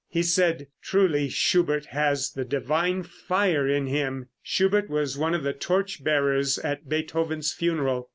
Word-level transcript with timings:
He 0.09 0.23
said 0.23 0.65
"Truly 0.81 1.29
Schubert 1.29 1.85
has 1.91 2.31
the 2.31 2.43
divine 2.43 3.03
fire 3.03 3.67
in 3.69 3.85
him." 3.85 4.29
Schubert 4.41 4.89
was 4.89 5.15
one 5.15 5.35
of 5.35 5.43
the 5.43 5.53
torch 5.53 6.03
bearers 6.03 6.57
at 6.57 6.89
Beethoven's 6.89 7.53
funeral. 7.53 8.09